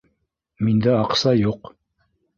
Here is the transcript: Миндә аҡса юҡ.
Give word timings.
Миндә 0.69 0.95
аҡса 1.01 1.37
юҡ. 1.43 1.73